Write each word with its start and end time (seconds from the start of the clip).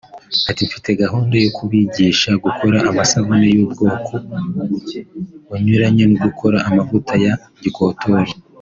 Ati 0.49 0.61
“Mfite 0.69 0.89
gahunda 1.01 1.33
yo 1.43 1.49
kubigisha 1.57 2.29
gukora 2.43 2.77
amasabune 2.89 3.47
y’ubwoko 3.55 4.13
bunyuranye 5.47 6.03
no 6.09 6.17
gukora 6.25 6.57
amavuta 6.69 7.13
ya 7.25 7.33
gikotoro 7.63 8.31